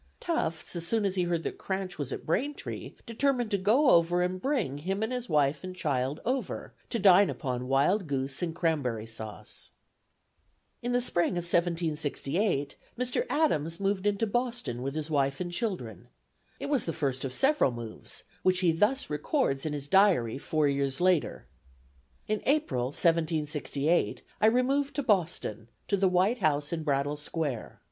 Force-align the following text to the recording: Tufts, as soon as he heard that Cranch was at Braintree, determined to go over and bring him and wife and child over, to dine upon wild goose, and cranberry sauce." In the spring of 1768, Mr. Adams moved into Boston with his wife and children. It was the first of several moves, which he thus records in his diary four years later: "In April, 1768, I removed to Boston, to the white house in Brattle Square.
Tufts, 0.19 0.75
as 0.75 0.87
soon 0.87 1.05
as 1.05 1.13
he 1.13 1.25
heard 1.25 1.43
that 1.43 1.59
Cranch 1.59 1.99
was 1.99 2.11
at 2.11 2.25
Braintree, 2.25 2.95
determined 3.05 3.51
to 3.51 3.57
go 3.59 3.91
over 3.91 4.23
and 4.23 4.41
bring 4.41 4.79
him 4.79 5.03
and 5.03 5.27
wife 5.29 5.63
and 5.63 5.75
child 5.75 6.19
over, 6.25 6.73
to 6.89 6.97
dine 6.97 7.29
upon 7.29 7.67
wild 7.67 8.07
goose, 8.07 8.41
and 8.41 8.55
cranberry 8.55 9.05
sauce." 9.05 9.69
In 10.81 10.91
the 10.91 11.01
spring 11.03 11.33
of 11.33 11.43
1768, 11.45 12.75
Mr. 12.97 13.27
Adams 13.29 13.79
moved 13.79 14.07
into 14.07 14.25
Boston 14.25 14.81
with 14.81 14.95
his 14.95 15.11
wife 15.11 15.39
and 15.39 15.51
children. 15.51 16.07
It 16.59 16.65
was 16.71 16.85
the 16.85 16.93
first 16.93 17.23
of 17.23 17.31
several 17.31 17.69
moves, 17.71 18.23
which 18.41 18.61
he 18.61 18.71
thus 18.71 19.07
records 19.07 19.67
in 19.67 19.73
his 19.73 19.87
diary 19.87 20.39
four 20.39 20.67
years 20.67 20.99
later: 20.99 21.45
"In 22.27 22.41
April, 22.47 22.85
1768, 22.85 24.23
I 24.41 24.45
removed 24.47 24.95
to 24.95 25.03
Boston, 25.03 25.67
to 25.89 25.95
the 25.95 26.09
white 26.09 26.39
house 26.39 26.73
in 26.73 26.81
Brattle 26.83 27.17
Square. 27.17 27.79